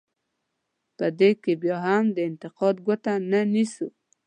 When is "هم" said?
1.87-2.05